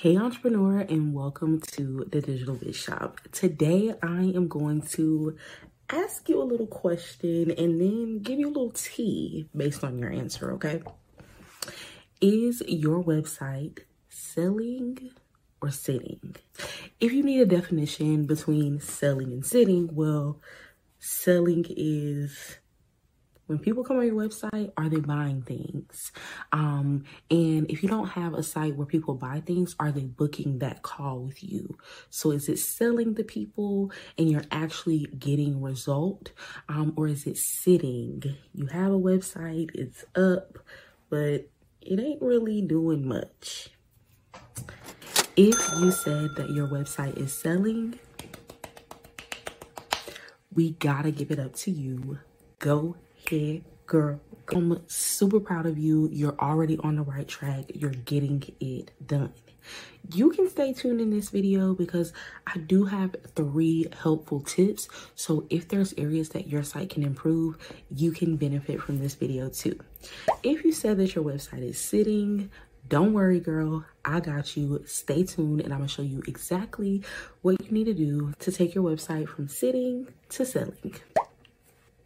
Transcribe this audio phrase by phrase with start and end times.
[0.00, 3.20] Hey entrepreneur and welcome to the Digital Biz Shop.
[3.32, 5.36] Today I am going to
[5.90, 10.12] ask you a little question and then give you a little tea based on your
[10.12, 10.82] answer, okay?
[12.20, 15.10] Is your website selling
[15.60, 16.36] or sitting?
[17.00, 20.40] If you need a definition between selling and sitting, well,
[21.00, 22.58] selling is
[23.48, 26.12] when people come on your website, are they buying things?
[26.52, 30.58] Um, and if you don't have a site where people buy things, are they booking
[30.58, 31.78] that call with you?
[32.10, 36.32] So is it selling the people and you're actually getting result?
[36.68, 38.22] Um, or is it sitting?
[38.52, 40.58] You have a website, it's up,
[41.08, 41.48] but
[41.80, 43.70] it ain't really doing much.
[45.36, 47.98] If you said that your website is selling,
[50.52, 52.18] we gotta give it up to you.
[52.58, 52.96] Go
[53.32, 54.20] ahead, girl.
[54.54, 56.08] I'm super proud of you.
[56.10, 57.64] You're already on the right track.
[57.74, 59.32] You're getting it done.
[60.14, 62.14] You can stay tuned in this video because
[62.46, 64.88] I do have three helpful tips.
[65.14, 67.58] So if there's areas that your site can improve,
[67.90, 69.78] you can benefit from this video too.
[70.42, 72.50] If you said that your website is sitting,
[72.88, 73.84] don't worry, girl.
[74.02, 74.82] I got you.
[74.86, 77.02] Stay tuned and I'm going to show you exactly
[77.42, 80.94] what you need to do to take your website from sitting to selling.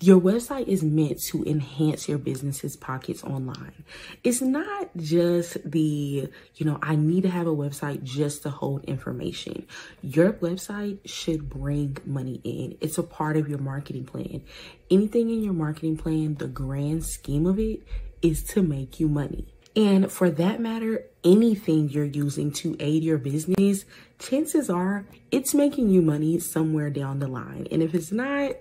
[0.02, 3.84] Your website is meant to enhance your business's pockets online.
[4.24, 8.82] It's not just the, you know, I need to have a website just to hold
[8.86, 9.64] information.
[10.02, 12.76] Your website should bring money in.
[12.80, 14.42] It's a part of your marketing plan.
[14.90, 17.86] Anything in your marketing plan, the grand scheme of it
[18.22, 19.54] is to make you money.
[19.76, 23.84] And for that matter, anything you're using to aid your business,
[24.18, 27.68] chances are it's making you money somewhere down the line.
[27.70, 28.56] And if it's not,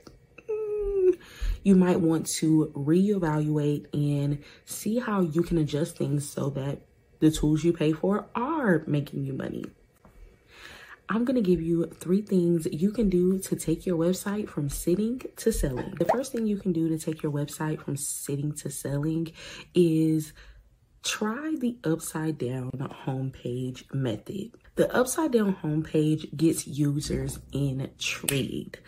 [1.63, 6.81] you might want to reevaluate and see how you can adjust things so that
[7.19, 9.63] the tools you pay for are making you money.
[11.07, 14.69] I'm going to give you three things you can do to take your website from
[14.69, 15.93] sitting to selling.
[15.99, 19.33] The first thing you can do to take your website from sitting to selling
[19.75, 20.31] is
[21.03, 22.71] try the upside down
[23.05, 24.51] homepage method.
[24.75, 28.79] The upside down homepage gets users intrigued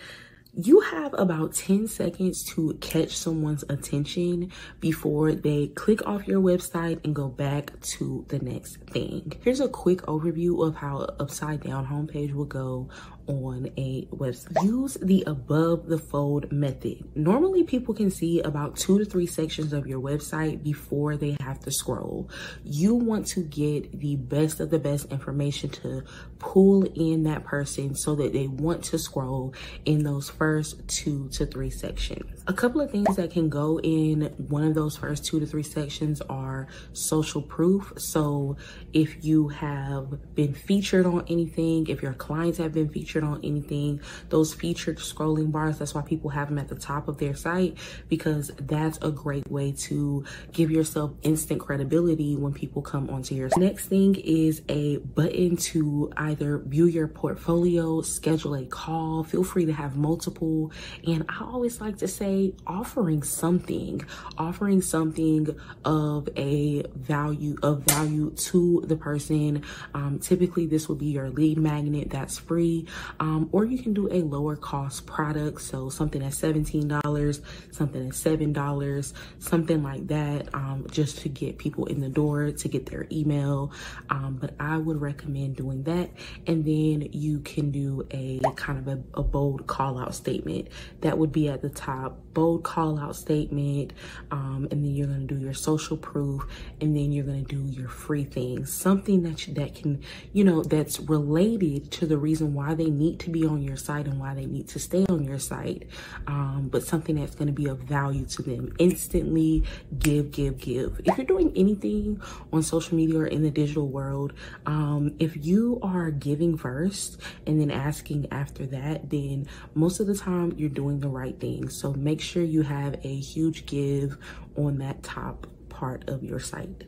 [0.55, 7.03] you have about 10 seconds to catch someone's attention before they click off your website
[7.03, 9.33] and go back to the next thing.
[9.43, 12.87] Here's a quick overview of how upside down homepage will go
[13.27, 14.63] on a website.
[14.63, 17.03] Use the above the fold method.
[17.15, 21.59] Normally people can see about two to three sections of your website before they have
[21.61, 22.29] to scroll.
[22.63, 26.03] You want to get the best of the best information to
[26.39, 29.53] pull in that person so that they want to scroll
[29.85, 32.43] in those first two to three sections.
[32.47, 35.63] A couple of things that can go in one of those first two to three
[35.63, 37.93] sections are social proof.
[37.97, 38.57] So
[38.91, 43.39] if you have been featured on anything, if your clients have been featured featured on
[43.43, 44.01] anything.
[44.29, 47.77] Those featured scrolling bars, that's why people have them at the top of their site
[48.09, 53.49] because that's a great way to give yourself instant credibility when people come onto your
[53.57, 59.65] Next thing is a button to either view your portfolio, schedule a call, feel free
[59.65, 60.71] to have multiple.
[61.05, 64.03] And I always like to say offering something,
[64.37, 69.63] offering something of a value, of value to the person.
[69.93, 72.87] Um, typically this would be your lead magnet that's free
[73.19, 75.61] um, or you can do a lower cost product.
[75.61, 77.41] So something at $17,
[77.71, 82.67] something at $7, something like that, um, just to get people in the door, to
[82.67, 83.71] get their email.
[84.09, 86.09] Um, but I would recommend doing that.
[86.47, 90.67] And then you can do a kind of a, a bold call out statement
[91.01, 93.93] that would be at the top, bold call out statement.
[94.31, 96.43] Um, and then you're going to do your social proof
[96.81, 100.43] and then you're going to do your free things, something that, you, that can, you
[100.43, 104.19] know, that's related to the reason why they need to be on your site and
[104.19, 105.87] why they need to stay on your site,
[106.27, 108.73] um, but something that's going to be of value to them.
[108.79, 109.63] Instantly
[109.99, 111.01] give, give, give.
[111.05, 114.33] If you're doing anything on social media or in the digital world,
[114.65, 120.15] um, if you are giving first and then asking after that, then most of the
[120.15, 121.69] time you're doing the right thing.
[121.69, 124.17] So make sure you have a huge give
[124.55, 126.83] on that top part of your site.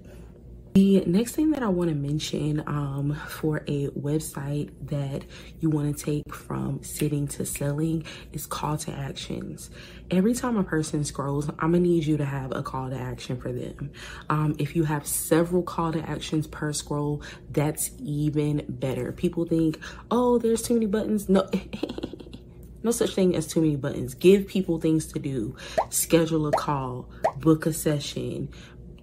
[0.75, 5.23] The next thing that I want to mention um, for a website that
[5.61, 9.69] you want to take from sitting to selling is call to actions.
[10.11, 13.39] Every time a person scrolls, I'm gonna need you to have a call to action
[13.39, 13.89] for them.
[14.29, 19.13] Um, if you have several call to actions per scroll, that's even better.
[19.13, 19.79] People think,
[20.11, 21.29] oh, there's too many buttons.
[21.29, 21.47] No.
[22.83, 24.13] no such thing as too many buttons.
[24.13, 25.55] Give people things to do.
[25.87, 28.49] Schedule a call, book a session,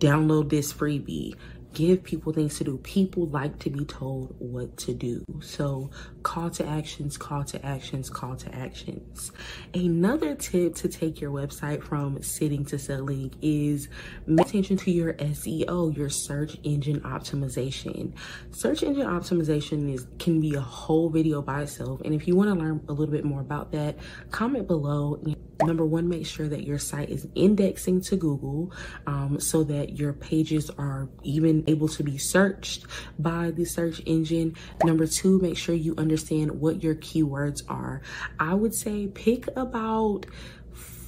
[0.02, 1.34] download this freebie,
[1.72, 2.78] give people things to do.
[2.78, 5.24] People like to be told what to do.
[5.40, 5.90] So
[6.22, 9.32] call to actions, call to actions, call to actions.
[9.74, 13.88] Another tip to take your website from sitting to selling is
[14.26, 18.12] pay attention to your SEO, your search engine optimization.
[18.50, 22.00] Search engine optimization is can be a whole video by itself.
[22.04, 23.96] And if you want to learn a little bit more about that,
[24.30, 25.20] comment below.
[25.62, 28.73] Number one, make sure that your site is indexing to Google
[29.06, 32.87] um, so that your pages are even able to be searched
[33.19, 34.56] by the search engine.
[34.85, 38.03] Number two, make sure you understand what your keywords are.
[38.38, 40.26] I would say pick about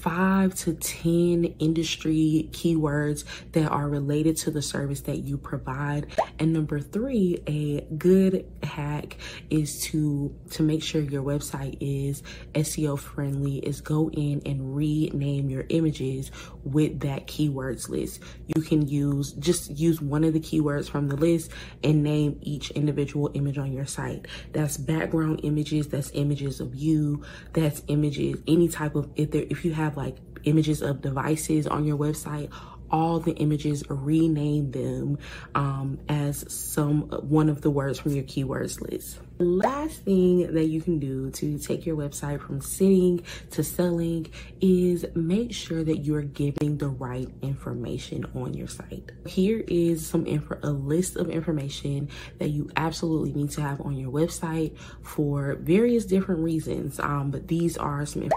[0.04, 6.06] five to 10 industry keywords that are related to the service that you provide.
[6.38, 9.16] And number three, a good hack
[9.48, 12.22] is to, to make sure your website is
[12.54, 16.30] SEO friendly is go in and rename your images
[16.64, 18.20] with that keywords list.
[18.54, 21.50] You can use, just use one of the keywords from the list
[21.82, 24.26] and name each individual image on your site.
[24.52, 27.24] That's background images, that's images of you,
[27.54, 31.66] that's images, any type of, if there, if you have have like images of devices
[31.66, 32.50] on your website
[32.90, 35.18] all the images rename them
[35.54, 40.66] um, as some one of the words from your keywords list the last thing that
[40.66, 45.98] you can do to take your website from sitting to selling is make sure that
[45.98, 49.10] you're giving the right information on your site.
[49.26, 52.08] Here is some info, a list of information
[52.38, 57.00] that you absolutely need to have on your website for various different reasons.
[57.00, 58.28] Um, but these are some.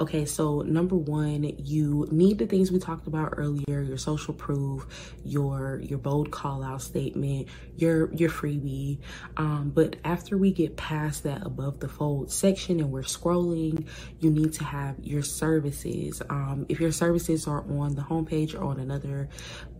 [0.00, 5.14] Okay, so number one, you need the things we talked about earlier: your social proof,
[5.24, 8.98] your your bold call out statement, your your freebie.
[9.36, 13.86] Um, but after we get past that above the fold section and we're scrolling,
[14.20, 16.22] you need to have your services.
[16.30, 19.28] Um, if your services are on the homepage or on another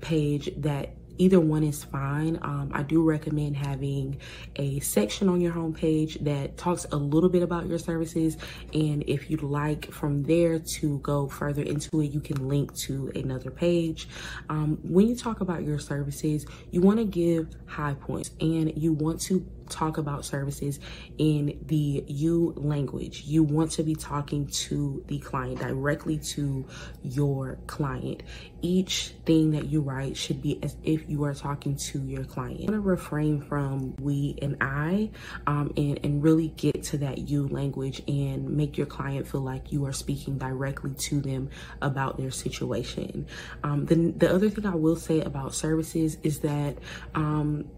[0.01, 2.39] page that either one is fine.
[2.41, 4.19] Um, I do recommend having
[4.57, 8.39] a section on your homepage that talks a little bit about your services.
[8.73, 13.13] And if you'd like from there to go further into it, you can link to
[13.15, 14.09] another page.
[14.49, 18.95] Um, when you talk about your services, you want to give high points and you
[18.95, 20.81] want to talk about services
[21.19, 23.23] in the you language.
[23.25, 26.67] You want to be talking to the client directly to
[27.03, 28.23] your client.
[28.63, 32.61] Each thing that you write should be as if you are talking to your client.
[32.61, 35.11] I want to refrain from we and I
[35.47, 39.73] um, and, and really get to that you language and make your client feel like
[39.73, 41.51] you are speaking directly to them
[41.81, 43.27] about their situation.
[43.63, 46.77] Um, the, the other thing I will say about services is that
[47.15, 47.69] um,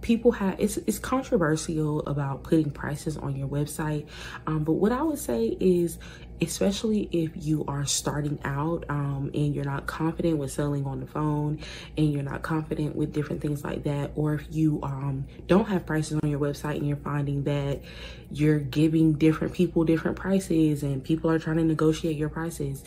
[0.00, 4.06] people have it's it's controversial about putting prices on your website.
[4.46, 5.98] Um, but what i would say is
[6.40, 11.06] especially if you are starting out um, and you're not confident with selling on the
[11.06, 11.58] phone
[11.96, 15.86] and you're not confident with different things like that or if you um, don't have
[15.86, 17.80] prices on your website and you're finding that
[18.30, 22.82] you're giving different people different prices and people are trying to negotiate your prices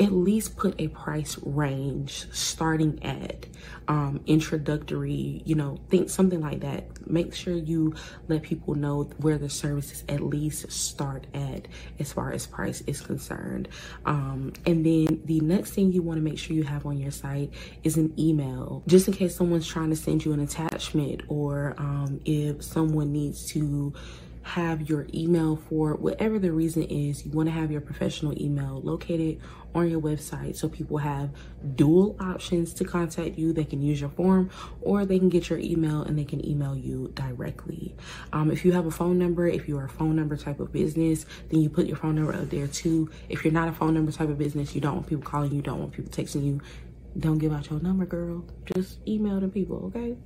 [0.00, 3.46] at least put a price range starting at
[3.88, 6.84] um, introductory, you know, think something like that.
[7.08, 7.94] Make sure you
[8.28, 11.66] let people know where the services at least start at
[11.98, 13.68] as far as price is concerned.
[14.04, 17.10] Um, and then the next thing you want to make sure you have on your
[17.10, 21.74] site is an email, just in case someone's trying to send you an attachment or
[21.78, 23.92] um, if someone needs to
[24.48, 27.24] have your email for whatever the reason is.
[27.24, 29.40] You want to have your professional email located
[29.74, 31.30] on your website so people have
[31.76, 33.52] dual options to contact you.
[33.52, 34.50] They can use your form
[34.80, 37.94] or they can get your email and they can email you directly.
[38.32, 41.26] Um, if you have a phone number if you're a phone number type of business
[41.50, 43.10] then you put your phone number up there too.
[43.28, 45.60] If you're not a phone number type of business you don't want people calling you
[45.60, 46.60] don't want people texting you
[47.18, 48.44] don't give out your number girl.
[48.74, 50.16] Just email the people okay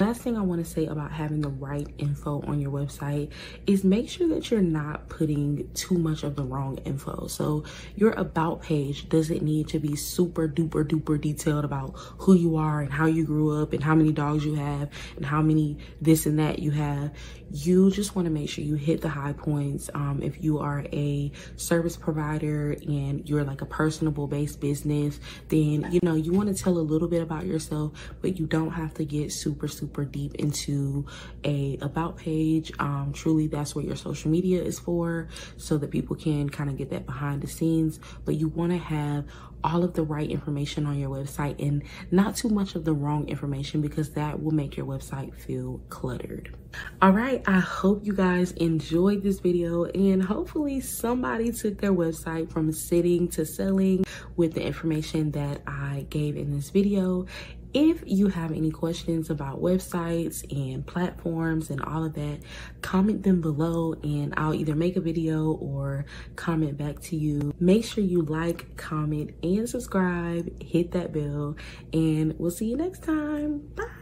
[0.00, 3.30] Last thing I want to say about having the right info on your website
[3.66, 7.26] is make sure that you're not putting too much of the wrong info.
[7.26, 7.64] So
[7.94, 12.80] your about page doesn't need to be super duper duper detailed about who you are
[12.80, 16.26] and how you grew up and how many dogs you have and how many this
[16.26, 17.12] and that you have.
[17.50, 19.90] You just want to make sure you hit the high points.
[19.94, 25.92] Um, if you are a service provider and you're like a personable based business, then
[25.92, 28.94] you know you want to tell a little bit about yourself, but you don't have
[28.94, 29.32] to get
[29.68, 31.06] super super deep into
[31.44, 32.72] a about page.
[32.78, 36.76] Um, truly, that's what your social media is for, so that people can kind of
[36.76, 38.00] get that behind the scenes.
[38.24, 39.24] But you want to have
[39.64, 43.28] all of the right information on your website and not too much of the wrong
[43.28, 46.52] information because that will make your website feel cluttered.
[47.00, 52.50] all right i hope you guys enjoyed this video and hopefully somebody took their website
[52.50, 54.04] from sitting to selling
[54.36, 57.24] with the information that i gave in this video
[57.74, 62.40] if you have any questions about websites and platforms and all of that,
[62.82, 66.04] comment them below and I'll either make a video or
[66.36, 67.54] comment back to you.
[67.58, 70.62] Make sure you like, comment, and subscribe.
[70.62, 71.56] Hit that bell
[71.92, 73.58] and we'll see you next time.
[73.74, 74.01] Bye.